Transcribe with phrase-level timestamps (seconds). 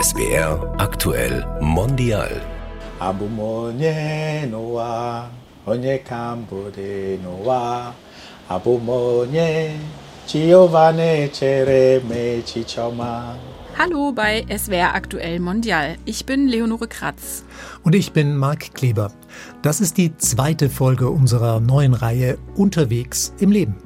[0.00, 2.40] SWR aktuell mondial.
[3.00, 5.28] Abumonye Noah,
[5.66, 7.92] onye kambode Noah,
[8.48, 9.72] Abumonye,
[10.26, 13.36] Giovanni chere me chichoma.
[13.76, 15.96] Hallo bei SWR aktuell mondial.
[16.06, 17.44] Ich bin Leonore Kratz.
[17.82, 19.12] Und ich bin Marc Kleber.
[19.60, 23.76] Das ist die zweite Folge unserer neuen Reihe Unterwegs im Leben.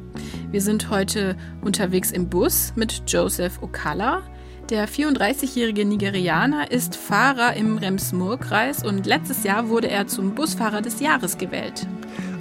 [0.52, 4.22] Wir sind heute unterwegs im Bus mit Joseph Okala.
[4.70, 11.00] Der 34-jährige Nigerianer ist Fahrer im Rems-Murr-Kreis und letztes Jahr wurde er zum Busfahrer des
[11.00, 11.86] Jahres gewählt.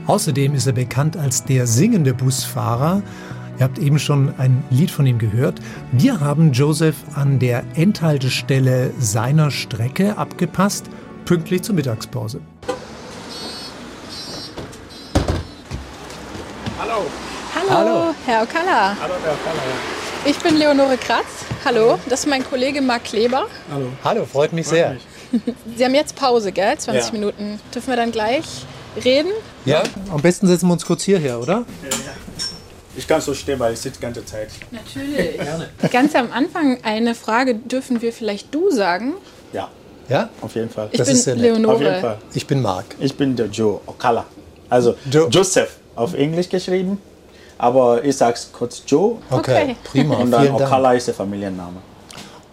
[0.08, 3.04] Außerdem ist er bekannt als der singende Busfahrer.
[3.60, 5.60] Ihr habt eben schon ein Lied von ihm gehört.
[5.92, 10.86] Wir haben Joseph an der Endhaltestelle seiner Strecke abgepasst,
[11.26, 12.40] pünktlich zur Mittagspause.
[16.80, 17.06] Hallo.
[17.54, 18.16] Hallo, Hallo.
[18.26, 18.96] Herr Okala.
[19.02, 19.64] Hallo, Herr Kaller.
[20.26, 21.53] Ich bin Leonore Kratz.
[21.66, 23.48] Hallo, das ist mein Kollege Marc Kleber.
[23.72, 23.88] Hallo.
[24.04, 24.98] Hallo, freut mich sehr.
[25.76, 26.78] Sie haben jetzt Pause, gell?
[26.78, 27.12] 20 Ja.
[27.12, 27.60] Minuten.
[27.74, 28.44] Dürfen wir dann gleich
[29.04, 29.30] reden?
[29.66, 31.66] Ja, am besten setzen wir uns kurz hierher, oder?
[32.96, 34.50] Ich kann so stehen, weil ich sitze die ganze Zeit.
[34.72, 35.40] Natürlich.
[35.92, 39.14] Ganz am Anfang eine Frage, dürfen wir vielleicht du sagen?
[39.54, 39.70] Ja,
[40.10, 40.30] Ja?
[40.42, 40.90] auf jeden Fall.
[40.92, 41.44] Ich Das bin ist sehr nett.
[41.44, 41.76] Leonore.
[41.76, 42.18] Auf jeden Fall.
[42.34, 42.86] Ich bin Marc.
[43.00, 44.26] Ich bin der Joe Okala.
[44.70, 45.28] Also Joe.
[45.30, 47.00] Joseph auf Englisch geschrieben,
[47.58, 49.18] aber ich sag's kurz Joe.
[49.30, 49.76] Okay, Okay.
[49.84, 50.16] prima.
[50.16, 50.52] Und dann.
[50.52, 51.78] Okala ist der Familienname.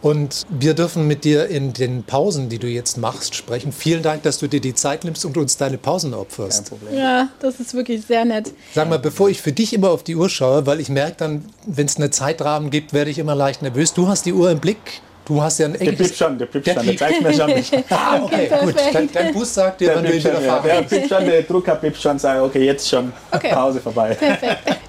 [0.02, 3.70] Und wir dürfen mit dir in den Pausen, die du jetzt machst, sprechen.
[3.70, 6.70] Vielen Dank, dass du dir die Zeit nimmst und uns deine Pausen Kein opferst.
[6.70, 6.96] Problem.
[6.96, 8.50] Ja, das ist wirklich sehr nett.
[8.74, 11.44] Sag mal, bevor ich für dich immer auf die Uhr schaue, weil ich merke dann,
[11.66, 13.92] wenn es einen Zeitrahmen gibt, werde ich immer leicht nervös.
[13.92, 15.02] Du hast die Uhr im Blick.
[15.30, 16.08] Du hast ja ein Der enges...
[16.08, 17.72] piept schon, der piept Der schon, der zeigt mir schon nicht.
[17.88, 18.74] Ah, okay, gut.
[18.74, 18.94] perfekt.
[18.96, 20.28] Dein, dein Bus sagt dir, Der wann du ja.
[20.30, 20.88] Erfahrung der bist.
[20.90, 23.50] piept schon, der Drucker piept schon, sagt, okay, jetzt schon, Okay.
[23.52, 24.16] Pause vorbei.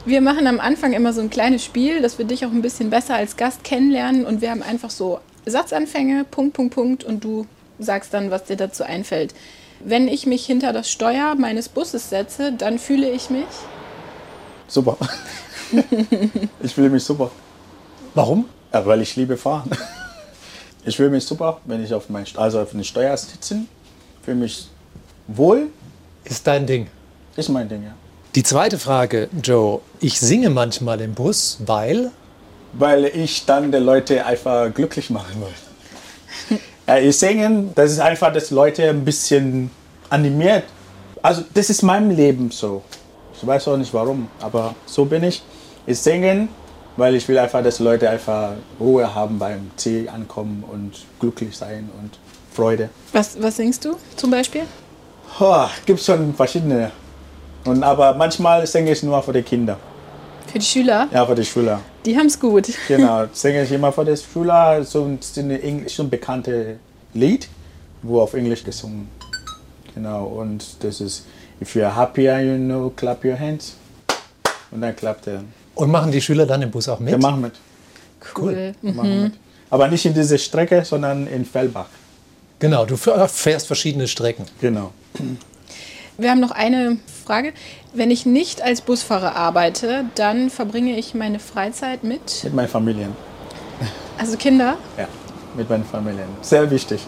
[0.05, 2.89] Wir machen am Anfang immer so ein kleines Spiel, dass wir dich auch ein bisschen
[2.89, 7.45] besser als Gast kennenlernen und wir haben einfach so Satzanfänge, Punkt, Punkt, Punkt und du
[7.77, 9.35] sagst dann, was dir dazu einfällt.
[9.79, 13.45] Wenn ich mich hinter das Steuer meines Busses setze, dann fühle ich mich.
[14.67, 14.97] Super.
[16.63, 17.29] Ich fühle mich super.
[18.15, 18.45] Warum?
[18.73, 19.69] Ja, weil ich liebe fahren.
[20.83, 23.61] Ich fühle mich super, wenn ich auf, mein, also auf den Steuer sitze.
[24.23, 24.67] Fühle mich
[25.27, 25.67] wohl.
[26.23, 26.87] Ist dein Ding.
[27.35, 27.93] Ist mein Ding, ja.
[28.35, 29.81] Die zweite Frage, Joe.
[29.99, 32.11] Ich singe manchmal im Bus, weil...
[32.73, 36.57] Weil ich dann die Leute einfach glücklich machen will.
[36.87, 39.69] Äh, ich singe, das ist einfach, dass Leute ein bisschen
[40.09, 40.63] animiert.
[41.21, 42.81] Also das ist mein Leben so.
[43.35, 45.43] Ich weiß auch nicht warum, aber so bin ich.
[45.85, 46.47] Ich singe,
[46.97, 51.89] weil ich will einfach, dass Leute einfach Ruhe haben beim Ziel ankommen und glücklich sein
[52.01, 52.17] und
[52.53, 52.89] Freude.
[53.13, 54.63] Was, was singst du zum Beispiel?
[55.39, 56.91] Oh, gibt schon verschiedene.
[57.65, 59.77] Und, aber manchmal singe ich nur für die Kinder,
[60.51, 61.07] Für die Schüler?
[61.13, 61.79] ja, für die Schüler.
[62.05, 62.67] Die haben's gut.
[62.87, 65.19] Genau, singe ich immer für die Schüler, so ein,
[65.61, 66.77] Englisch, so ein bekanntes
[67.13, 67.47] Lied,
[68.01, 69.07] wo auf Englisch gesungen.
[69.93, 71.25] Genau, und das ist
[71.61, 73.75] If you're happy, you know, clap your hands.
[74.71, 75.43] Und dann klappt er.
[75.75, 77.09] Und machen die Schüler dann im Bus auch mit?
[77.11, 77.53] Wir machen mit.
[78.37, 78.73] Cool.
[78.81, 79.33] Wir machen mit.
[79.69, 81.87] Aber nicht in diese Strecke, sondern in Fellbach.
[82.59, 84.45] Genau, du fährst verschiedene Strecken.
[84.59, 84.91] Genau.
[86.17, 87.53] Wir haben noch eine Frage.
[87.93, 93.13] Wenn ich nicht als Busfahrer arbeite, dann verbringe ich meine Freizeit mit, Mit meinen Familien.
[94.17, 94.77] also Kinder.
[94.97, 95.07] Ja,
[95.55, 96.25] mit meinen Familien.
[96.41, 97.01] Sehr wichtig.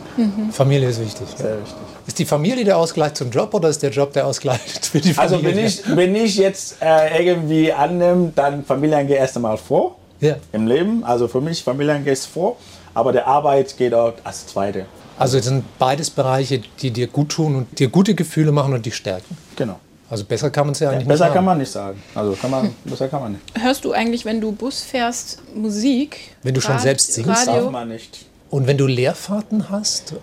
[0.51, 1.27] Familie ist wichtig.
[1.35, 1.75] Sehr wichtig.
[2.07, 5.17] Ist die Familie der Ausgleich zum Job oder ist der Job der Ausgleich für die
[5.17, 5.55] Also Familie?
[5.57, 10.35] wenn ich, wenn ich jetzt äh, irgendwie annehme, dann Familien geht erst einmal vor Ja.
[10.51, 11.03] im Leben.
[11.03, 12.57] Also für mich Familien geht vor,
[12.93, 14.85] aber der Arbeit geht auch als zweite.
[15.17, 18.85] Also es sind beides Bereiche, die dir gut tun und dir gute Gefühle machen und
[18.85, 19.37] dich stärken.
[19.55, 19.79] Genau.
[20.09, 21.45] Also besser kann man es ja eigentlich Besser nicht kann haben.
[21.45, 22.03] man nicht sagen.
[22.13, 23.43] Also kann man, besser kann man nicht.
[23.59, 26.17] Hörst du eigentlich, wenn du Bus fährst, Musik?
[26.43, 27.71] Wenn du schon selbst singst, Darf Radio?
[27.71, 28.25] man nicht.
[28.53, 30.13] Und wenn du Leerfahrten hast,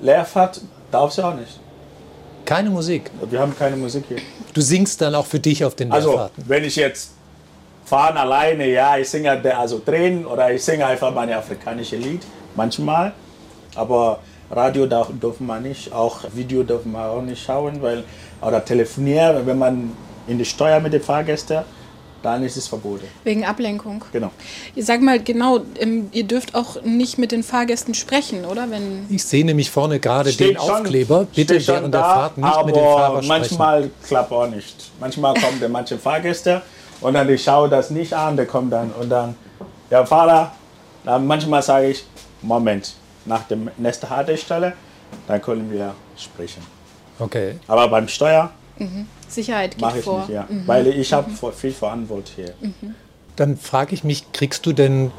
[0.00, 0.60] Leerfahrt
[0.92, 1.58] darf sie auch nicht.
[2.44, 3.10] keine Musik.
[3.28, 4.18] Wir haben keine Musik hier.
[4.54, 6.44] Du singst dann auch für dich auf den Also Leerfahrten.
[6.46, 7.10] wenn ich jetzt
[7.84, 12.22] fahren alleine, ja, ich singe der- also Tränen oder ich singe einfach meine afrikanische Lied
[12.54, 13.12] manchmal.
[13.74, 14.20] Aber
[14.52, 18.04] Radio darf, dürfen wir nicht, auch Video dürfen wir auch nicht schauen, weil
[18.40, 19.92] oder telefonieren, wenn man
[20.28, 21.62] in die Steuer mit den Fahrgästen,
[22.22, 23.06] dann ist es verboten.
[23.24, 24.04] Wegen Ablenkung.
[24.12, 24.30] Genau.
[24.74, 28.70] Ihr sag mal genau, ähm, ihr dürft auch nicht mit den Fahrgästen sprechen, oder?
[28.70, 31.26] Wenn Ich sehe nämlich vorne gerade den schon- Aufkleber.
[31.34, 33.28] Bitte steht schon während der da, Fahrt nicht aber mit dem Fahrer sprechen.
[33.28, 34.90] manchmal klappt auch nicht.
[35.00, 36.62] Manchmal kommen dann manche Fahrgäste
[37.00, 39.34] und dann ich schaue das nicht an, der kommt dann und dann
[39.90, 40.52] der Fahrer.
[41.04, 42.04] Dann manchmal sage ich
[42.42, 42.94] Moment
[43.24, 44.74] nach der nächsten Haltestelle,
[45.26, 46.62] dann können wir sprechen.
[47.18, 47.54] Okay.
[47.66, 48.50] Aber beim Steuer
[49.28, 50.20] Sicherheit geht ich vor.
[50.20, 52.54] nicht, ja, weil ich habe viel Verantwortung hier.
[53.36, 55.10] Dann frage ich mich, kriegst du denn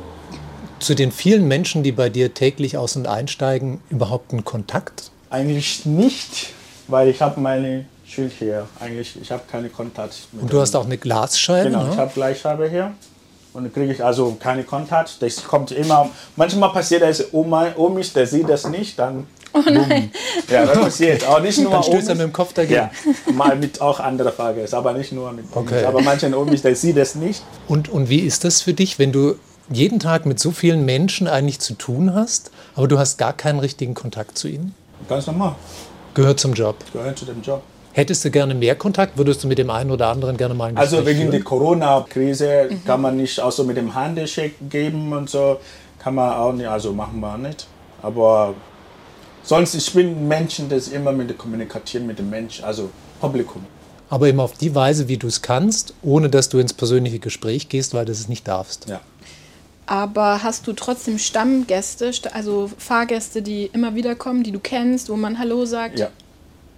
[0.80, 5.12] zu den vielen Menschen, die bei dir täglich aus- und einsteigen, überhaupt einen Kontakt?
[5.30, 6.54] Eigentlich nicht,
[6.88, 8.68] weil ich habe meine Schild hier.
[8.80, 10.16] Eigentlich, ich habe keine Kontakt.
[10.34, 11.70] Mit Und du hast auch eine Glasscheibe.
[11.70, 11.92] Genau, ne?
[11.92, 12.94] ich habe Gleichscheibe hier.
[13.54, 15.22] Und dann kriege ich also keine Kontakt.
[15.22, 16.10] Das kommt immer.
[16.36, 19.28] Manchmal passiert das, Oma, Omis, der sieht das nicht, dann.
[19.54, 20.12] Oh nein.
[20.50, 21.28] Ja, das passiert.
[21.28, 22.74] Auch nicht nur Dann stößt er mit dem Kopf dagegen.
[22.74, 22.92] Ja,
[23.34, 25.46] mal mit auch andere Frage ist, aber nicht nur mit.
[25.54, 25.84] Okay.
[25.86, 27.44] Aber manche Omis, der sieht das nicht.
[27.68, 29.36] Und, und wie ist das für dich, wenn du
[29.70, 33.60] jeden Tag mit so vielen Menschen eigentlich zu tun hast, aber du hast gar keinen
[33.60, 34.74] richtigen Kontakt zu ihnen?
[35.08, 35.56] Ganz normal.
[36.14, 36.76] Gehört zum Job.
[36.94, 37.62] Gehört zu dem Job.
[37.94, 39.18] Hättest du gerne mehr Kontakt?
[39.18, 42.70] Würdest du mit dem einen oder anderen gerne mal ein Gespräch Also wegen der Corona-Krise
[42.86, 45.58] kann man nicht auch so mit dem Handshake geben und so.
[46.00, 47.68] Kann man auch nicht, also machen wir nicht.
[48.02, 48.54] Aber
[49.44, 52.90] sonst, ich bin ein Menschen, das immer mit der Kommunikation mit dem Mensch, also
[53.20, 53.66] Publikum.
[54.10, 57.70] Aber immer auf die Weise, wie du es kannst, ohne dass du ins persönliche Gespräch
[57.70, 58.90] gehst, weil du es nicht darfst.
[58.90, 59.00] Ja.
[59.86, 65.10] Aber hast du trotzdem Stammgäste, sta- also Fahrgäste, die immer wieder kommen, die du kennst,
[65.10, 66.00] wo man Hallo sagt?
[66.00, 66.10] Ja,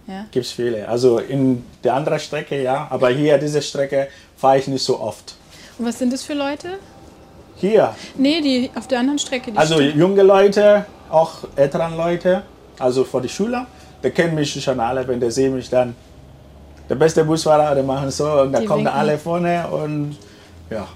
[0.07, 0.25] Ja.
[0.31, 0.87] gibt es viele.
[0.87, 4.07] Also in der anderen Strecke ja, aber hier diese Strecke
[4.37, 5.35] fahre ich nicht so oft.
[5.77, 6.77] Und was sind das für Leute?
[7.55, 9.51] Hier, Nee, die auf der anderen Strecke.
[9.51, 12.43] Die also junge Leute, auch älteren Leute,
[12.79, 13.65] also für die Schüler,
[14.03, 15.95] die kennen mich schon alle, wenn die sehen mich dann.
[16.89, 18.93] Der beste Busfahrer, die machen so und da Die kommen winken.
[18.99, 20.17] alle vorne und
[20.69, 20.87] ja.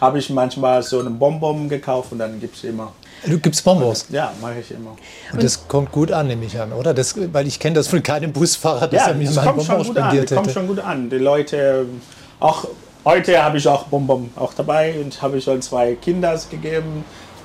[0.00, 2.92] Habe ich manchmal so einen Bonbon gekauft und dann gibt es immer.
[3.24, 4.06] Du gibst Bonbons.
[4.10, 4.96] Ja, mache ich immer.
[5.32, 6.92] Und das kommt gut an, nehme ich an, oder?
[6.92, 9.50] Das, weil ich kenne das von keinem Busfahrer, dass Ja, er mir das mal einen
[9.54, 10.02] kommt schon Bonbon gut an.
[10.10, 10.58] spendiert Das kommt hätte.
[10.58, 11.08] schon gut an.
[11.10, 11.86] Die Leute,
[12.40, 12.66] auch
[13.04, 17.04] heute habe ich auch Bonbon auch dabei und habe ich schon zwei Kinder gegeben.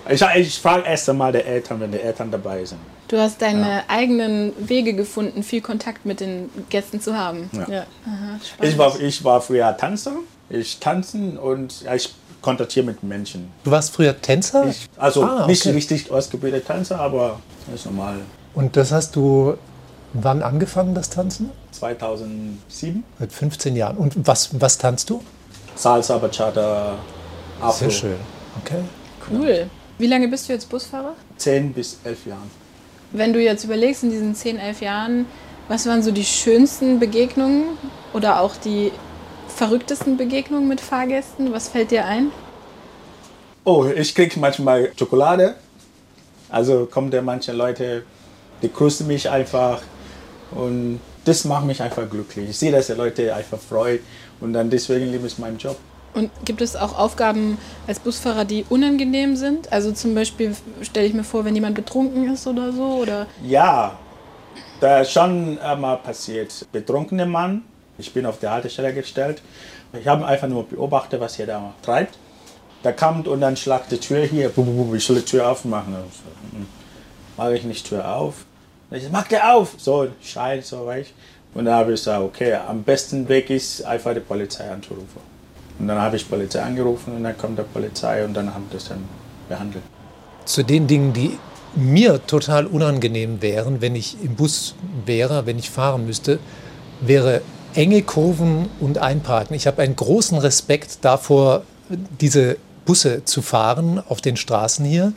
[0.09, 2.79] Ich, ich frage erst einmal die Eltern, wenn die Eltern dabei sind.
[3.07, 7.49] Du hast deine eigenen Wege gefunden, viel Kontakt mit den Gästen zu haben.
[7.53, 7.85] Ja.
[8.05, 8.73] Aha, spannend.
[8.73, 10.13] Ich war, ich war früher Tanzer.
[10.49, 13.51] Ich tanzen und ja, ich kontaktiere mit Menschen.
[13.63, 14.67] Du warst früher Tänzer?
[14.67, 15.75] Ich, also Ah, nicht okay.
[15.75, 18.15] richtig ausgebildet Tänzer, aber das ist normal.
[18.53, 19.57] Und das hast du
[20.13, 21.51] wann angefangen, das Tanzen?
[21.71, 23.97] 2007 Seit 15 Jahren.
[23.97, 25.21] Und was, was tanzt du?
[25.75, 26.95] Salsa, Bachata,
[27.61, 27.71] Afro.
[27.71, 28.15] Sehr schön.
[28.63, 28.79] Okay.
[29.29, 29.69] Cool.
[29.97, 31.13] Wie lange bist du jetzt Busfahrer?
[31.37, 32.49] 10 bis 11 Jahren.
[33.11, 35.25] Wenn du jetzt überlegst, in diesen 10, 11 Jahren,
[35.67, 37.77] was waren so die schönsten Begegnungen
[38.13, 38.91] oder auch die
[39.47, 41.51] verrücktesten Begegnungen mit Fahrgästen?
[41.51, 42.31] Was fällt dir ein?
[43.63, 45.55] Oh, ich kriege manchmal Schokolade.
[46.49, 48.03] Also kommen da manche Leute,
[48.61, 49.81] die grüßen mich einfach
[50.51, 52.49] und das macht mich einfach glücklich.
[52.49, 54.01] Ich sehe, dass die Leute einfach freut
[54.39, 55.77] und dann deswegen liebe ich meinen Job.
[56.13, 59.71] Und gibt es auch Aufgaben als Busfahrer, die unangenehm sind?
[59.71, 63.97] Also zum Beispiel stelle ich mir vor, wenn jemand betrunken ist oder so, oder Ja,
[64.79, 66.65] da ist schon einmal passiert.
[66.71, 67.63] Betrunkener Mann,
[67.97, 69.41] ich bin auf der Haltestelle gestellt.
[69.99, 72.17] Ich habe einfach nur beobachtet, was er da treibt.
[72.83, 74.51] Da kommt und dann schlagt die Tür hier,
[74.93, 75.93] ich soll die Tür aufmachen.
[75.93, 76.59] So,
[77.37, 78.45] Mache ich nicht Tür auf.
[78.91, 79.75] Ich sag, mach der auf!
[79.77, 81.13] So, schreit so weich.
[81.53, 85.36] Und dann habe ich gesagt, okay, am besten Weg ist einfach die Polizei anzurufen.
[85.79, 88.77] Und dann habe ich Polizei angerufen und dann kommt der Polizei und dann haben wir
[88.77, 89.03] das dann
[89.47, 89.83] behandelt.
[90.45, 91.37] Zu den Dingen, die
[91.75, 94.75] mir total unangenehm wären, wenn ich im Bus
[95.05, 96.39] wäre, wenn ich fahren müsste,
[97.01, 97.41] wäre
[97.75, 99.55] enge Kurven und Einparken.
[99.55, 101.63] Ich habe einen großen Respekt davor,
[102.19, 105.13] diese Busse zu fahren auf den Straßen hier.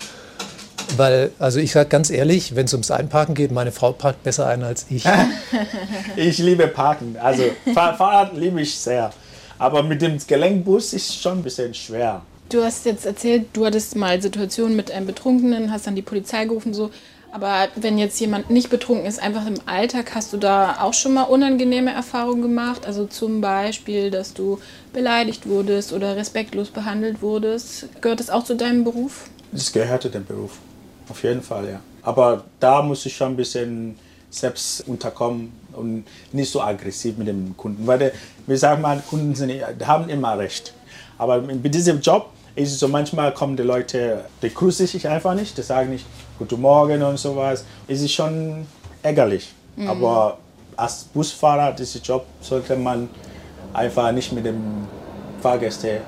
[0.96, 4.46] Weil, also ich sage ganz ehrlich, wenn es ums Einparken geht, meine Frau parkt besser
[4.46, 5.04] ein als ich.
[6.16, 7.16] Ich liebe Parken.
[7.22, 9.12] Also Fahr Fahrrad liebe ich sehr.
[9.60, 12.22] Aber mit dem Gelenkbus ist schon ein bisschen schwer.
[12.48, 16.46] Du hast jetzt erzählt, du hattest mal Situationen mit einem Betrunkenen, hast dann die Polizei
[16.46, 16.90] gerufen, so.
[17.30, 21.12] Aber wenn jetzt jemand nicht betrunken ist, einfach im Alltag, hast du da auch schon
[21.12, 22.86] mal unangenehme Erfahrungen gemacht?
[22.86, 24.58] Also zum Beispiel, dass du
[24.94, 27.86] beleidigt wurdest oder respektlos behandelt wurdest.
[28.00, 29.28] Gehört das auch zu deinem Beruf?
[29.52, 30.52] Das gehört zu dem Beruf.
[31.10, 31.80] Auf jeden Fall, ja.
[32.02, 33.98] Aber da muss ich schon ein bisschen
[34.30, 37.86] selbst unterkommen und nicht so aggressiv mit dem Kunden.
[37.86, 38.12] Weil der,
[38.46, 39.52] wir sagen mal, Kunden sind,
[39.86, 40.74] haben immer recht.
[41.18, 45.34] Aber mit diesem Job ist es so, manchmal kommen die Leute, die grüßen sich einfach
[45.34, 46.06] nicht, die sagen nicht
[46.38, 47.64] Guten Morgen und sowas.
[47.86, 48.66] Es ist schon
[49.02, 49.52] ärgerlich.
[49.86, 50.38] Aber
[50.76, 53.08] als Busfahrer, diesen Job sollte man
[53.72, 54.86] einfach nicht mit dem
[55.42, 56.00] Fahrgäste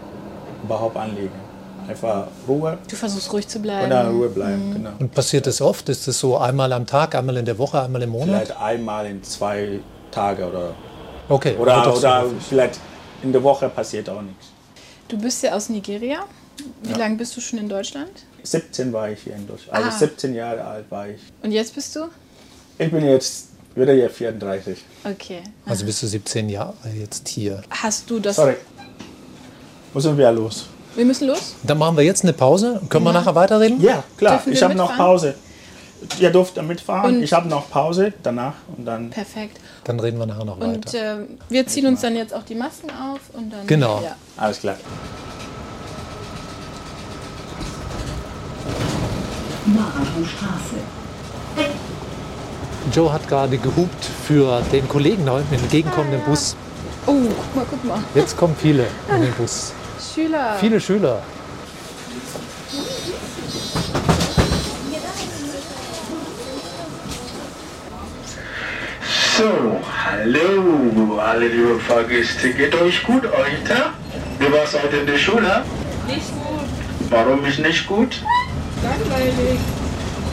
[0.63, 1.42] überhaupt anlegen.
[1.89, 3.91] Einfach Ruhe Du versuchst ruhig zu und bleiben.
[3.91, 4.73] dann Ruhe bleiben.
[4.75, 4.91] Genau.
[4.99, 5.89] Und passiert das oft?
[5.89, 8.47] Ist das so einmal am Tag, einmal in der Woche, einmal im Monat?
[8.47, 10.75] Vielleicht einmal in zwei Tage oder,
[11.29, 11.57] Okay.
[11.59, 12.79] oder, oder vielleicht
[13.23, 14.47] in der Woche passiert auch nichts.
[15.09, 16.21] Du bist ja aus Nigeria.
[16.83, 16.99] Wie Ja.
[16.99, 18.11] lange bist du schon in Deutschland?
[18.43, 19.73] 17 war ich hier in Deutschland.
[19.77, 19.99] Also Ah.
[19.99, 21.21] 17 Jahre alt war ich.
[21.43, 22.07] Und jetzt bist du?
[22.79, 24.79] Ich bin jetzt wieder hier 34.
[25.05, 25.43] Okay.
[25.67, 27.63] Also bist du 17 Jahre jetzt hier.
[27.71, 28.57] Hast du das Sorry.
[29.95, 30.67] Müssen wir los.
[30.95, 31.55] Wir müssen los.
[31.63, 32.81] Dann machen wir jetzt eine Pause.
[32.89, 33.81] Können wir nachher weiterreden?
[33.81, 34.43] Ja, klar.
[34.47, 34.95] Ich habe noch?
[34.97, 35.35] Pause.
[36.19, 37.17] Ihr dürft mitfahren.
[37.17, 39.11] Und- ich habe noch Pause danach und dann.
[39.11, 39.59] Perfekt.
[39.85, 41.21] Dann reden wir nachher noch Und weiter.
[41.21, 43.67] äh, wir ziehen uns dann jetzt auch die Masken auf und dann.
[43.67, 44.01] Genau.
[44.03, 44.17] Ja.
[44.37, 44.77] Alles klar.
[52.93, 56.57] Joe hat gerade gehupt für den Kollegen da unten im entgegenkommenden Bus.
[57.07, 57.99] Oh, guck mal, guck mal.
[58.15, 59.73] Jetzt kommen viele in den Bus.
[60.15, 60.57] Schüler.
[60.61, 61.23] Viele Schüler.
[69.39, 72.53] So, hallo, alle liebe Fahrgäste.
[72.53, 73.91] Geht euch gut heute?
[74.39, 75.65] Wie war es heute in der Schule?
[76.07, 77.11] Nicht gut.
[77.11, 78.21] Warum ist nicht gut?
[78.83, 79.59] Langweilig.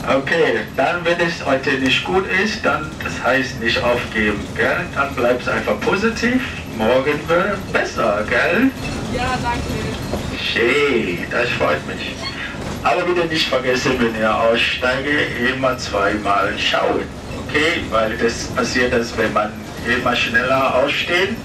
[0.06, 4.84] Okay, dann wenn es heute nicht gut ist, dann das heißt nicht aufgeben, gell?
[4.94, 6.42] Dann bleibst einfach positiv.
[6.76, 8.70] Morgen wird besser, gell?
[9.14, 10.40] Ja, danke.
[10.42, 12.14] Schön, das freut mich.
[12.82, 15.10] Aber bitte nicht vergessen, wenn ihr aussteige,
[15.52, 17.02] immer zweimal schauen.
[17.46, 17.82] Okay?
[17.90, 19.52] Weil das passiert, dass wenn man
[19.86, 21.36] immer schneller aussteht,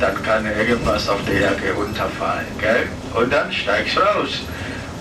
[0.00, 2.46] dann kann irgendwas auf der Jacke runterfallen.
[2.60, 2.88] Gell?
[3.14, 4.42] Und dann steigst du raus.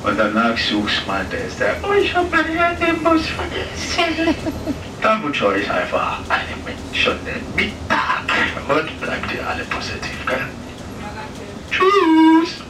[0.03, 1.57] Und danach suchst man das.
[1.57, 4.35] Der, oh, ich habe meine Jacke im Bus vergessen.
[5.01, 8.21] Dann wünsche ich euch einfach einen schönen Mittag.
[8.67, 10.25] Und bleibt ihr alle positiv.
[10.27, 10.47] Gell?
[11.75, 12.63] Tschüss.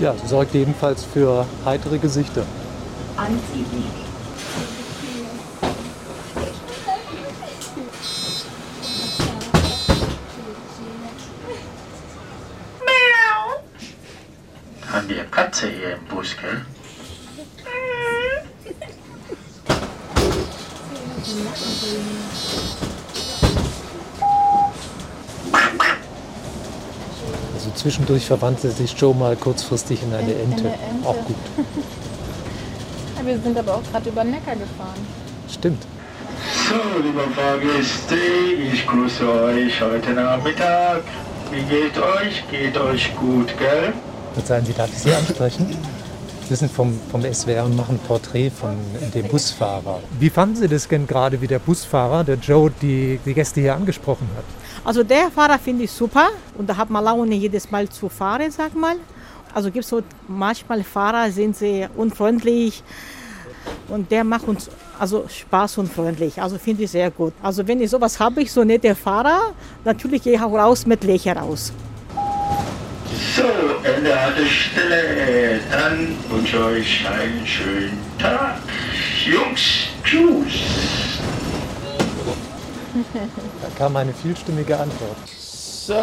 [0.00, 2.44] Ja, sorgt jedenfalls für heitere Gesichter.
[14.90, 16.64] Haben die Katze hier im Bus, gell?
[27.82, 30.64] Zwischendurch verwandte sich Joe mal kurzfristig in eine In- in Ente.
[30.64, 31.08] eine Ente.
[31.08, 31.36] Auch gut.
[33.24, 34.98] Wir sind aber auch gerade über den Neckar gefahren.
[35.48, 35.82] Stimmt.
[36.68, 38.16] So, liebe Fahrgäste,
[38.72, 41.02] ich grüße euch heute Nachmittag.
[41.52, 42.42] Wie geht euch?
[42.50, 43.92] Geht euch gut, gell?
[44.34, 45.76] Verzeihen Sie, darf ich Sie ansprechen?
[46.48, 48.76] Sie sind vom, vom SWR und machen ein Porträt von
[49.14, 50.00] dem Busfahrer.
[50.18, 53.74] Wie fanden Sie das denn gerade, wie der Busfahrer, der Joe, die, die Gäste hier
[53.76, 54.44] angesprochen hat?
[54.84, 58.50] Also der Fahrer finde ich super und da hat man Laune jedes Mal zu fahren,
[58.50, 58.96] sag mal.
[59.54, 62.82] Also gibt so manchmal Fahrer sind sie unfreundlich
[63.88, 66.40] und der macht uns also Spaß und freundlich.
[66.40, 67.32] Also finde ich sehr gut.
[67.42, 69.52] Also wenn ich sowas habe, ich so nette Fahrer,
[69.84, 71.72] natürlich gehe ich auch raus mit Lächeln raus.
[73.36, 73.42] So,
[73.82, 75.60] Ende der Stelle.
[75.70, 78.56] Dann wünsche euch einen schönen Tag.
[79.26, 81.01] Jungs, tschüss.
[83.14, 85.16] Da kam eine vielstimmige Antwort.
[85.86, 85.94] So.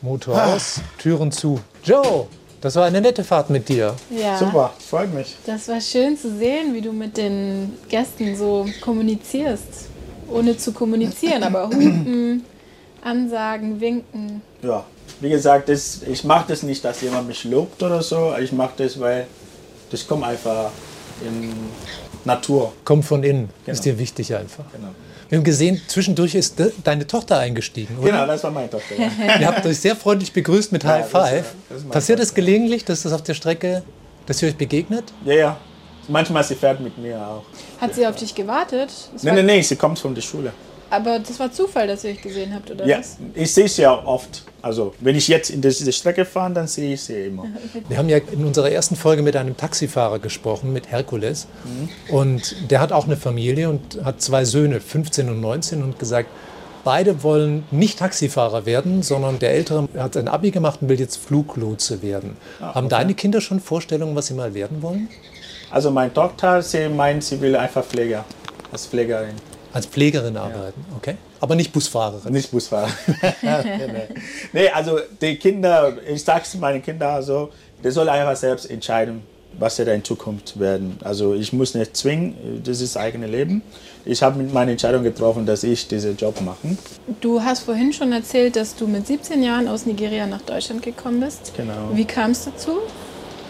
[0.00, 1.60] Motor aus, Türen zu.
[1.84, 2.26] Joe,
[2.60, 3.94] das war eine nette Fahrt mit dir.
[4.10, 4.36] Ja.
[4.36, 5.36] Super, freut mich.
[5.46, 9.88] Das war schön zu sehen, wie du mit den Gästen so kommunizierst.
[10.28, 12.44] Ohne zu kommunizieren, aber hupen,
[13.02, 14.42] ansagen, winken.
[14.62, 14.84] Ja,
[15.20, 18.34] wie gesagt, das, ich mache das nicht, dass jemand mich lobt oder so.
[18.40, 19.26] Ich mache das, weil
[19.90, 20.70] das kommt einfach
[21.20, 21.52] in
[22.24, 22.72] Natur.
[22.84, 23.96] Kommt von innen, ist Genau.
[23.96, 24.64] dir wichtig einfach.
[24.72, 24.88] Genau.
[25.28, 28.10] Wir haben gesehen, zwischendurch ist de deine Tochter eingestiegen, oder?
[28.10, 28.94] Genau, das war meine Tochter.
[28.98, 29.38] Ja.
[29.40, 31.44] Ihr habt euch sehr freundlich begrüßt mit Ja, High das, Five.
[31.68, 32.42] das ist meine Passiert es Tochter.
[32.42, 33.82] gelegentlich, dass das auf der Strecke,
[34.26, 35.04] dass ihr euch begegnet?
[35.24, 35.56] ja, ja.
[36.08, 37.44] Manchmal sie fährt mit mir auch.
[37.80, 38.90] Hat sie auf dich gewartet?
[39.12, 40.52] Das Nein, nein, nein, sie kommt von der Schule.
[40.92, 43.16] Aber das war Zufall, dass ihr euch gesehen habt, oder Ja, was?
[43.34, 44.42] ich sehe sie ja oft.
[44.60, 47.46] Also, wenn ich jetzt in diese Strecke fahre, dann sehe ich sie immer.
[47.88, 51.46] Wir haben ja in unserer ersten Folge mit einem Taxifahrer gesprochen, mit Herkules.
[52.10, 56.28] Und der hat auch eine Familie und hat zwei Söhne, 15 und 19, und gesagt,
[56.84, 61.16] beide wollen nicht Taxifahrer werden, sondern der Ältere hat ein Abi gemacht und will jetzt
[61.16, 62.36] Fluglotse werden.
[62.60, 65.08] Haben deine Kinder schon Vorstellungen, was sie mal werden wollen?
[65.70, 68.26] Also, meine Tochter, sie meint, sie will einfach Pfleger,
[68.70, 69.36] als Pflegerin.
[69.72, 71.16] Als Pflegerin arbeiten, okay?
[71.40, 72.32] Aber nicht Busfahrerin.
[72.32, 72.90] Nicht Busfahrer.
[74.52, 74.68] nee.
[74.68, 77.50] also die Kinder, ich sage es meinen Kindern also,
[77.82, 79.22] die sollen einfach selbst entscheiden,
[79.58, 80.98] was sie da in Zukunft werden.
[81.02, 83.62] Also ich muss nicht zwingen, das ist das eigene Leben.
[84.04, 86.76] Ich habe meine Entscheidung getroffen, dass ich diesen Job mache.
[87.20, 91.20] Du hast vorhin schon erzählt, dass du mit 17 Jahren aus Nigeria nach Deutschland gekommen
[91.20, 91.52] bist.
[91.56, 91.90] Genau.
[91.92, 92.78] Wie kam es dazu?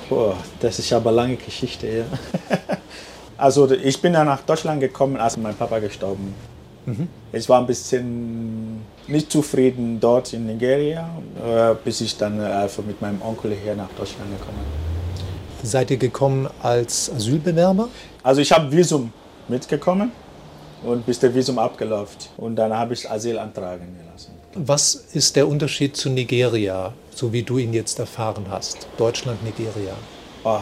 [0.09, 1.87] Boah, das ist aber eine lange Geschichte.
[1.89, 2.05] Ja.
[3.43, 6.33] Also ich bin dann nach Deutschland gekommen, als mein Papa gestorben.
[7.33, 11.11] Ich war ein bisschen nicht zufrieden dort in Nigeria,
[11.45, 15.69] äh, bis ich dann einfach mit meinem Onkel hier nach Deutschland gekommen bin.
[15.69, 17.89] Seid ihr gekommen als Asylbewerber?
[18.23, 19.13] Also ich habe Visum
[19.49, 20.13] mitgekommen
[20.85, 24.35] und bis der Visum abgelaufen und dann habe ich Asyl antragen gelassen.
[24.55, 28.87] Was ist der Unterschied zu Nigeria, so wie du ihn jetzt erfahren hast?
[28.97, 29.95] Deutschland, Nigeria.
[30.45, 30.61] Oh,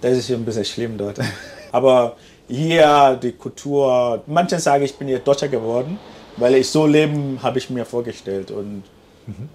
[0.00, 1.18] das ist ein bisschen schlimm dort.
[1.72, 2.16] Aber
[2.48, 5.98] hier die Kultur, manche sagen, ich bin hier Deutscher geworden,
[6.36, 8.50] weil ich so leben, habe ich mir vorgestellt.
[8.50, 8.84] Und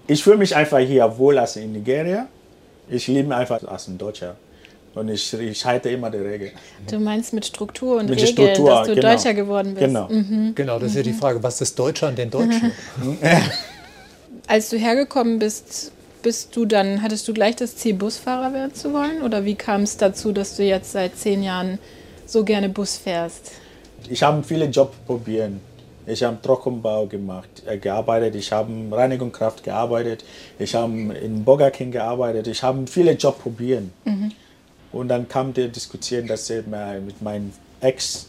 [0.06, 2.26] ich fühle mich einfach hier wohl als in Nigeria.
[2.88, 4.36] Ich lebe einfach als ein Deutscher.
[4.94, 6.52] Und ich, ich halte immer die Regel.
[6.88, 9.08] Du meinst mit Struktur und Mit Regeln, Struktur, dass du genau.
[9.08, 9.86] Deutscher geworden bist.
[9.86, 10.08] Genau.
[10.54, 12.70] Genau, das ist ja die Frage, was ist das Deutsche an den Deutschen?
[14.46, 15.90] Als du hergekommen bist,
[16.22, 19.22] bist du dann, hattest du gleich das Ziel, Busfahrer werden zu wollen?
[19.22, 21.78] Oder wie kam es dazu, dass du jetzt seit zehn Jahren
[22.26, 23.52] so gerne Bus fährst?
[24.08, 25.52] Ich habe viele Jobs probiert.
[26.06, 28.34] Ich habe Trockenbau gemacht, äh, gearbeitet.
[28.34, 30.24] Ich habe Reinigungskraft gearbeitet.
[30.58, 32.46] Ich habe in Burger King gearbeitet.
[32.46, 33.84] Ich habe viele Jobs probiert.
[34.92, 38.28] Und dann kam die Diskussion, dass ich mir mit meinem Ex,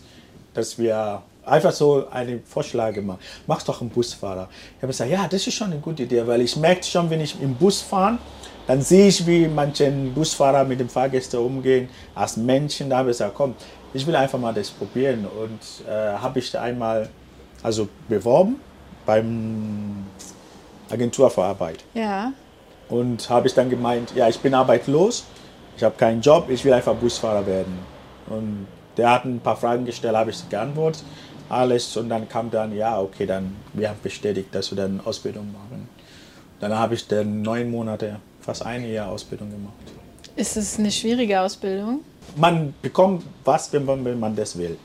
[0.53, 3.19] dass wir einfach so einen Vorschlag gemacht.
[3.45, 4.49] Mach doch einen Busfahrer.
[4.77, 7.21] Ich habe gesagt, ja, das ist schon eine gute Idee, weil ich merke schon, wenn
[7.21, 8.17] ich im Bus fahre,
[8.67, 12.89] dann sehe ich, wie manche Busfahrer mit den Fahrgästen umgehen, als Menschen.
[12.89, 13.53] Da habe ich gesagt, komm,
[13.93, 15.25] ich will einfach mal das probieren.
[15.25, 17.09] Und äh, habe ich einmal
[17.61, 18.59] also beworben
[19.05, 20.05] beim
[20.89, 21.83] Agentur für Arbeit.
[21.93, 22.31] Ja.
[22.89, 25.25] Und habe ich dann gemeint, ja, ich bin arbeitslos,
[25.77, 27.79] ich habe keinen Job, ich will einfach Busfahrer werden.
[28.27, 28.67] Und
[28.97, 31.03] der hat ein paar Fragen gestellt, habe ich geantwortet,
[31.49, 31.95] alles.
[31.97, 35.89] Und dann kam dann, ja, okay, dann, wir haben bestätigt, dass wir dann Ausbildung machen.
[36.59, 39.73] Dann habe ich dann neun Monate, fast ein Jahr Ausbildung gemacht.
[40.35, 42.01] Ist es eine schwierige Ausbildung?
[42.35, 44.77] Man bekommt was, wenn man, wenn man das will.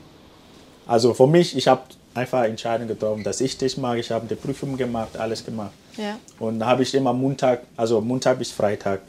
[0.87, 1.81] Also für mich, ich habe
[2.13, 3.99] einfach Entscheidung getroffen, dass ich das mache.
[3.99, 5.71] Ich habe die Prüfung gemacht, alles gemacht.
[5.97, 6.17] Ja.
[6.39, 9.01] Und da habe ich immer Montag, also Montag bis Freitag,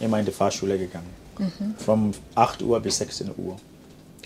[0.00, 1.14] immer in die Fahrschule gegangen.
[1.78, 3.56] Von 8 Uhr bis 16 Uhr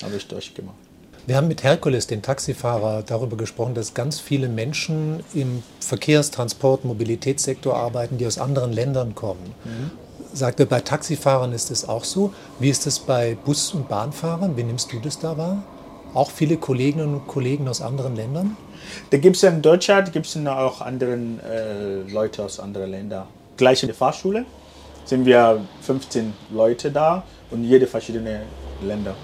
[0.02, 0.76] habe ich durchgemacht.
[1.24, 7.76] Wir haben mit Herkules, dem Taxifahrer, darüber gesprochen, dass ganz viele Menschen im Verkehrstransport, Mobilitätssektor
[7.76, 9.54] arbeiten, die aus anderen Ländern kommen.
[10.32, 12.32] Sagt er, bei Taxifahrern ist es auch so.
[12.58, 14.56] Wie ist es bei Bus- und Bahnfahrern?
[14.56, 15.62] Wie nimmst du das da wahr?
[16.12, 18.56] Auch viele Kolleginnen und Kollegen aus anderen Ländern?
[19.10, 23.26] Da gibt es ja in Deutschland gibt es auch andere äh, Leute aus anderen Ländern.
[23.56, 24.44] Gleich in der Fahrschule
[25.04, 28.42] sind wir 15 Leute da und jede verschiedene
[28.82, 29.14] Länder.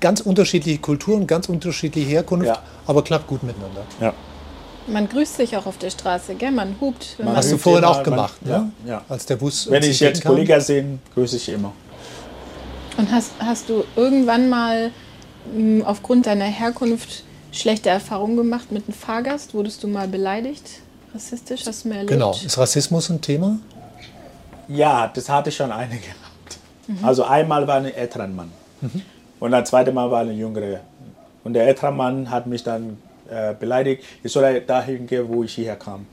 [0.00, 2.58] Ganz unterschiedliche Kulturen, ganz unterschiedliche Herkunft, Ja.
[2.86, 3.82] aber klappt gut miteinander.
[4.00, 4.12] Ja.
[4.86, 6.50] Man grüßt sich auch auf der Straße, gell?
[6.52, 7.14] Man hupt.
[7.18, 8.72] Wenn Man man Hast du vorhin auch man- gemacht, ja, ne?
[8.86, 9.02] ja.
[9.08, 10.24] als der Bus Wenn ich jetzt?
[10.24, 11.72] Kollegen sehe, grüße ich immer.
[12.96, 14.90] Und hast, hast du irgendwann mal
[15.54, 19.52] mh, aufgrund deiner Herkunft schlechte Erfahrungen gemacht mit einem Fahrgast?
[19.54, 20.80] Wurdest du mal beleidigt?
[21.14, 21.66] Rassistisch?
[21.66, 22.10] Hast du mir erlebt?
[22.12, 22.32] Genau.
[22.32, 23.58] Ist Rassismus ein Thema?
[24.68, 26.58] Ja, das hatte schon eine gehabt.
[27.02, 28.50] Also einmal war ein älterer Mann
[29.40, 30.80] und das zweite Mal war ein jüngerer.
[31.44, 32.98] Und der ältere Mann hat mich dann
[33.30, 36.06] äh, beleidigt, ich soll dahin gehen, wo ich hierher kam.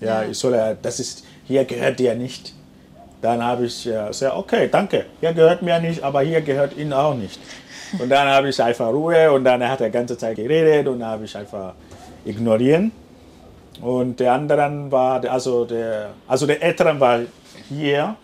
[0.00, 2.54] ja, ich soll, das ist, hier gehört dir nicht.
[3.20, 6.92] Dann habe ich äh, gesagt, okay, danke, hier gehört mir nicht, aber hier gehört Ihnen
[6.92, 7.40] auch nicht.
[7.98, 11.00] Und dann habe ich einfach Ruhe und dann hat er die ganze Zeit geredet und
[11.00, 11.72] dann habe ich einfach
[12.24, 12.92] ignorieren.
[13.80, 17.20] Und der andere war, also der, also der Ältere war
[17.68, 18.16] hier.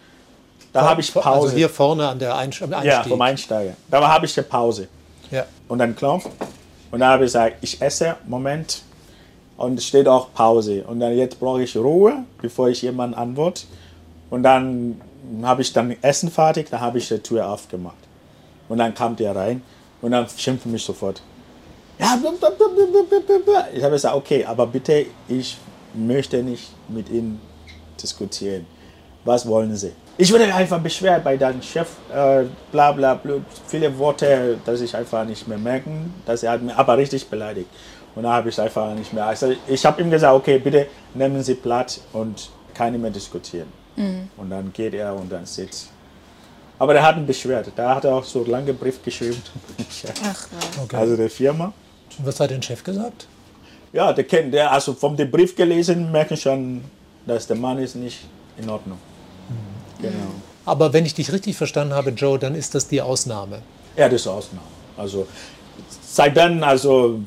[0.74, 1.28] Da habe ich Pause.
[1.28, 2.68] Also hier vorne an der Einstieg.
[2.82, 3.74] ja, vom Einsteiger.
[3.88, 4.88] Da habe ich eine Pause.
[5.30, 5.46] Ja.
[5.68, 6.28] Und dann klopft.
[6.90, 8.82] Und dann habe ich gesagt, ich esse, Moment.
[9.56, 10.82] Und es steht auch Pause.
[10.84, 13.62] Und dann jetzt brauche ich Ruhe, bevor ich jemanden antworte.
[14.30, 15.00] Und dann
[15.44, 17.94] habe ich dann Essen fertig, dann habe ich die Tür aufgemacht.
[18.68, 19.62] Und dann kam der rein
[20.02, 21.22] und dann schimpft mich sofort.
[22.00, 23.64] Ja, blub, blub, blub, blub, blub, blub, blub.
[23.72, 25.56] ich habe gesagt, okay, aber bitte, ich
[25.94, 27.40] möchte nicht mit Ihnen
[28.02, 28.66] diskutieren.
[29.24, 29.92] Was wollen Sie?
[30.16, 33.34] Ich wurde einfach beschwert bei deinem Chef, äh, bla bla bla,
[33.66, 37.68] viele Worte, dass ich einfach nicht mehr merken, dass er hat mich aber richtig beleidigt.
[38.14, 39.26] Und da habe ich einfach nicht mehr.
[39.26, 43.66] Also ich habe ihm gesagt, okay, bitte nehmen Sie Platz und keine mehr diskutieren.
[44.36, 45.90] Und dann geht er und dann sitzt.
[46.78, 47.70] Aber der hat ihn beschwert.
[47.74, 49.40] Da hat er auch so einen langen Brief geschrieben.
[50.24, 50.84] Ach, was.
[50.84, 50.96] Okay.
[50.96, 51.72] Also der Firma.
[52.18, 53.26] Und was hat der Chef gesagt?
[53.92, 56.84] Ja, der kennt, der also vom Brief gelesen, merken schon,
[57.26, 58.20] dass der Mann ist nicht
[58.56, 58.98] in Ordnung.
[60.00, 60.14] Genau.
[60.66, 63.60] Aber wenn ich dich richtig verstanden habe, Joe, dann ist das die Ausnahme.
[63.96, 64.66] Ja, das ist eine Ausnahme.
[64.96, 65.26] Also
[66.02, 67.20] seit dann, also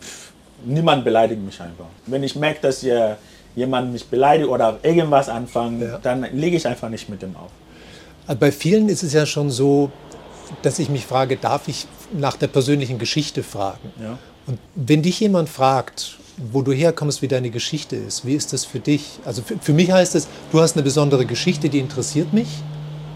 [0.66, 1.86] niemand beleidigt mich einfach.
[2.06, 3.18] Wenn ich merke, dass ihr
[3.56, 5.98] jemand mich beleidigt oder irgendwas anfangen, Ja.
[6.00, 7.52] dann lege ich einfach nicht mit dem auf.
[8.26, 9.92] Also bei vielen ist es ja schon so,
[10.62, 13.92] dass ich mich frage, darf ich nach der persönlichen Geschichte fragen?
[14.02, 14.18] Ja.
[14.48, 18.64] Und wenn dich jemand fragt, wo du herkommst, wie deine Geschichte ist, wie ist das
[18.66, 19.20] für dich?
[19.26, 22.48] Also für, für mich heißt es, du hast eine besondere Geschichte, die interessiert mich.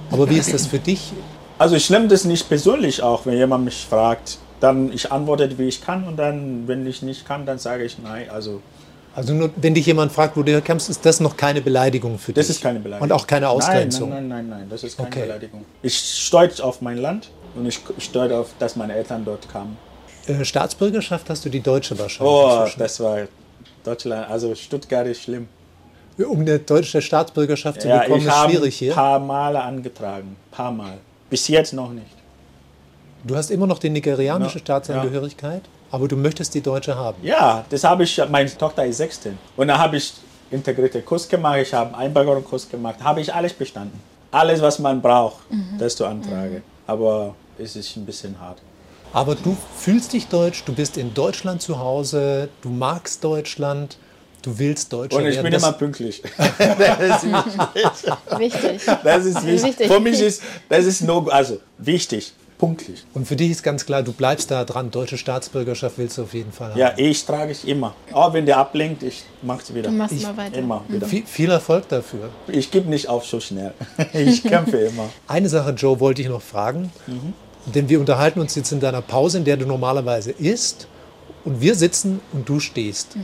[0.09, 1.13] Aber wie ist das für dich?
[1.57, 4.39] Also ich nehme das nicht persönlich auch, wenn jemand mich fragt.
[4.59, 7.97] Dann ich antworte, wie ich kann und dann, wenn ich nicht kann, dann sage ich
[7.99, 8.29] nein.
[8.29, 8.61] Also
[9.15, 12.33] Also nur, wenn dich jemand fragt, wo du herkommst, ist das noch keine Beleidigung für
[12.33, 12.57] Das dich?
[12.57, 13.09] ist keine Beleidigung.
[13.09, 14.09] Und auch keine Ausgrenzung?
[14.09, 15.21] Nein, nein, nein, nein, nein das ist keine Okay.
[15.21, 15.65] Beleidigung.
[15.81, 19.77] Ich stolz auf mein Land und ich stolz auf, dass meine Eltern dort kamen.
[20.27, 22.33] Äh, Staatsbürgerschaft hast du die deutsche wahrscheinlich.
[22.33, 22.79] Oh, inzwischen.
[22.79, 23.17] das war
[23.83, 25.47] Deutschland, also Stuttgart ist schlimm.
[26.17, 28.93] Um eine deutsche Staatsbürgerschaft zu Ja, bekommen, ich ist habe schwierig ein hier.
[28.93, 30.97] paar Male angetragen, paar Mal.
[31.29, 32.05] Bis jetzt noch nicht.
[33.23, 37.17] Du hast immer noch die nigerianische Ja, Staatsangehörigkeit, aber du möchtest die deutsche haben.
[37.23, 39.37] Ja, das habe ich, meine Tochter ist 16.
[39.57, 40.13] Und da habe ich
[40.51, 43.99] integrierte Kurs gemacht, ich habe einen Einbürgerungskurs gemacht, habe ich alles bestanden.
[44.31, 45.39] Alles, was man braucht,
[45.79, 46.61] das zu antragen.
[46.87, 48.59] Aber es ist ein bisschen hart.
[49.13, 53.97] Aber du fühlst dich deutsch, du bist in Deutschland zu Hause, du magst Deutschland,
[54.41, 55.43] du willst Deutscher Und ich werden.
[55.43, 56.21] bin Das- immer pünktlich.
[58.37, 58.81] Wichtig.
[59.03, 59.87] Das ist wichtig.
[59.87, 63.03] Für mich ist das ist no, also wichtig, pünktlich.
[63.13, 64.91] Und für dich ist ganz klar, du bleibst da dran.
[64.91, 66.79] Deutsche Staatsbürgerschaft willst du auf jeden Fall haben.
[66.79, 67.93] Ja, ich trage ich immer.
[68.13, 69.89] Auch wenn der ablenkt, ich mache es wieder.
[69.89, 70.57] Du machst Ich- mal weiter.
[70.57, 71.07] Immer wieder.
[71.07, 72.29] Viel, viel Erfolg dafür.
[72.47, 73.73] Ich gebe nicht auf so schnell.
[74.13, 75.09] Ich kämpfe immer.
[75.27, 76.91] Eine Sache, Joe, wollte ich noch fragen.
[77.65, 80.87] Denn wir unterhalten uns jetzt in deiner Pause, in der du normalerweise isst.
[81.43, 83.15] Und wir sitzen und du stehst.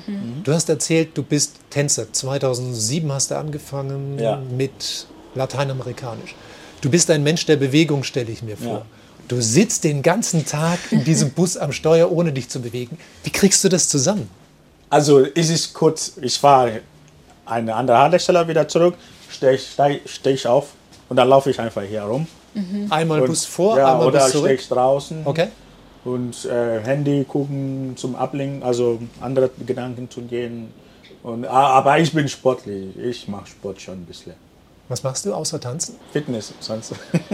[0.43, 2.11] Du hast erzählt, du bist Tänzer.
[2.11, 4.41] 2007 hast du angefangen Ja.
[4.57, 6.35] mit Lateinamerikanisch.
[6.81, 8.73] Du bist ein Mensch der Bewegung, stelle ich mir vor.
[8.73, 8.85] Ja.
[9.27, 12.97] Du sitzt den ganzen Tag in diesem Bus am Steuer, ohne dich zu bewegen.
[13.23, 14.29] Wie kriegst du das zusammen?
[14.89, 16.81] Also es ist kurz, ich fahre
[17.45, 18.95] eine andere Haltestelle wieder zurück,
[19.29, 20.69] stehe ich, steh, steh ich auf
[21.09, 22.25] und dann laufe ich einfach hier rum.
[22.89, 24.59] Einmal Und- Bus vor, ja, einmal oder Bus stehe zurück.
[24.59, 25.47] ich draußen Okay.
[26.05, 30.69] und äh, Handy gucken zum Ablenken, also andere Gedanken zu gehen.
[31.23, 34.33] Und, ah, aber ich bin sportlich, ich mache Sport schon ein bisschen.
[34.89, 35.95] Was machst du außer tanzen?
[36.13, 36.93] Fitness, sonst.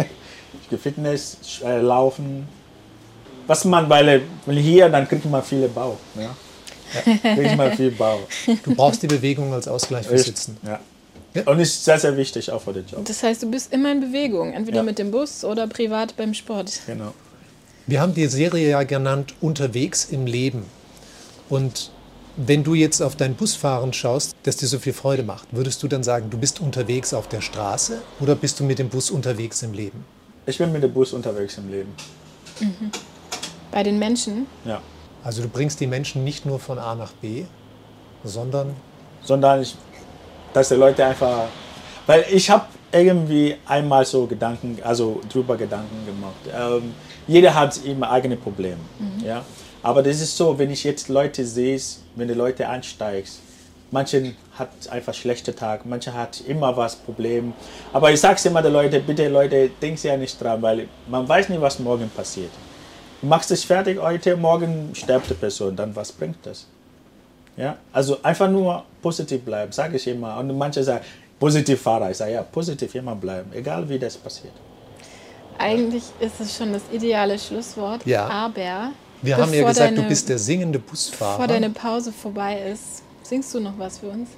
[0.61, 2.47] ich gehe Fitness, äh, laufen.
[3.45, 5.97] Was man, weil, äh, weil hier, dann kriegt man viele Bau.
[6.15, 6.35] Ja?
[7.35, 8.19] kriegt man viel Bau.
[8.63, 10.57] Du brauchst die Bewegung als Ausgleich für Sitzen.
[10.65, 10.79] Ja.
[11.33, 11.43] Ja.
[11.47, 13.05] Und ist sehr, sehr wichtig auch für den Job.
[13.05, 14.83] Das heißt, du bist immer in Bewegung, entweder Ja.
[14.83, 16.81] mit dem Bus oder privat beim Sport.
[16.85, 17.13] Genau.
[17.87, 20.65] Wir haben die Serie ja genannt Unterwegs im Leben.
[21.49, 21.91] Und
[22.37, 25.87] wenn du jetzt auf dein Busfahren schaust, das dir so viel Freude macht, würdest du
[25.87, 29.61] dann sagen, du bist unterwegs auf der Straße oder bist du mit dem Bus unterwegs
[29.63, 30.05] im Leben?
[30.45, 31.93] Ich bin mit dem Bus unterwegs im Leben.
[33.71, 34.45] Bei den Menschen.
[34.65, 34.81] Ja.
[35.23, 37.45] Also du bringst die Menschen nicht nur von A nach B,
[38.23, 38.75] sondern
[39.23, 39.75] Sondern ich,
[40.53, 41.45] dass die Leute einfach.
[42.05, 46.35] Weil ich habe irgendwie einmal so Gedanken, also drüber Gedanken gemacht.
[46.55, 46.93] Ähm,
[47.27, 48.77] jeder hat immer eigene Probleme.
[49.25, 49.43] Ja?
[49.81, 51.79] Aber das ist so, wenn ich jetzt Leute sehe,
[52.15, 53.39] wenn die Leute ansteigst,
[53.91, 57.53] manche hat einfach schlechte Tag, manche hat immer was Problem.
[57.91, 61.49] Aber ich sage immer den Leuten, bitte Leute, denkt ja nicht dran, weil man weiß
[61.49, 62.51] nicht, was morgen passiert.
[63.21, 66.67] Du machst es fertig heute, morgen stirbt die Person, dann was bringt das?
[67.57, 70.37] Ja, also einfach nur positiv bleiben, sage ich immer.
[70.39, 71.03] Und manche sagen,
[71.39, 72.09] positiv Fahrer.
[72.11, 74.53] Ich sage, ja, positiv immer bleiben, egal wie das passiert.
[75.57, 78.05] Eigentlich ist es schon das ideale Schlusswort.
[78.05, 78.27] Ja.
[78.27, 81.47] Aber wir haben ja bevor gesagt, du deine- bist der singende Bevor Busfahrer.
[81.47, 84.29] deine Pause vorbei ist, singst du noch was für uns?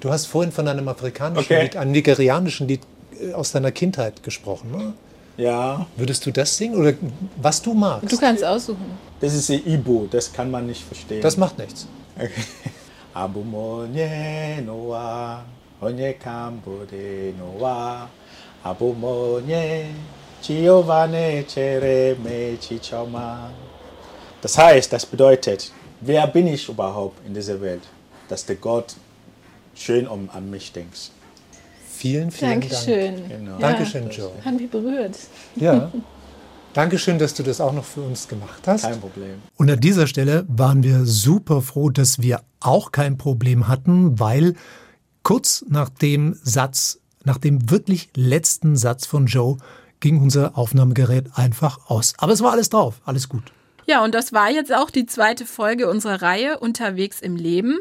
[0.00, 1.62] Du hast vorhin von einem afrikanischen Okay.
[1.62, 2.80] Lied, einem nigerianischen Lied
[3.20, 4.70] äh, aus deiner Kindheit gesprochen.
[4.72, 4.92] Ne?
[5.38, 6.92] Ja, Würdest du das singen oder
[7.40, 8.12] was du magst?
[8.12, 8.84] Du kannst aussuchen.
[9.20, 11.22] das ist die Ibo, das kann man nicht verstehen.
[11.22, 11.86] das macht nichts.
[13.14, 15.44] Abumonye noa,
[15.80, 18.08] onye kambode noa,
[18.64, 19.86] abumonye,
[20.42, 23.50] Giovanni chere me chichoma.
[24.40, 25.70] Das heißt, das bedeutet,
[26.00, 27.82] wer bin ich überhaupt in dieser Welt,
[28.28, 28.94] dass der Gott
[29.74, 31.10] schön um an mich denkt.
[31.88, 33.14] Vielen, vielen Dankeschön.
[33.14, 33.28] Dank.
[33.28, 33.58] Genau.
[33.58, 34.32] Dankeschön, Joe.
[34.44, 35.16] Hat mich berührt.
[35.56, 35.92] Ja.
[36.74, 38.82] Dankeschön, dass du das auch noch für uns gemacht hast.
[38.82, 39.42] Kein Problem.
[39.56, 44.54] Und an dieser Stelle waren wir super froh, dass wir auch kein Problem hatten, weil
[45.22, 49.58] kurz nach dem Satz, nach dem wirklich letzten Satz von Joe,
[50.00, 52.14] ging unser Aufnahmegerät einfach aus.
[52.18, 53.52] Aber es war alles drauf, alles gut.
[53.86, 57.78] Ja, und das war jetzt auch die zweite Folge unserer Reihe Unterwegs im Leben.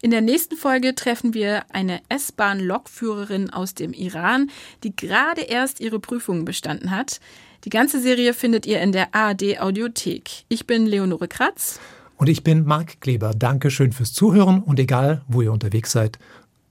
[0.00, 4.50] In der nächsten Folge treffen wir eine S-Bahn-Lokführerin aus dem Iran,
[4.82, 7.20] die gerade erst ihre Prüfungen bestanden hat.
[7.64, 10.44] Die ganze Serie findet ihr in der ARD Audiothek.
[10.48, 11.78] Ich bin Leonore Kratz.
[12.16, 13.34] Und ich bin Marc Kleber.
[13.34, 16.18] Dankeschön fürs Zuhören und egal, wo ihr unterwegs seid,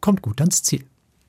[0.02, 0.84] kommt gut ans Ziel.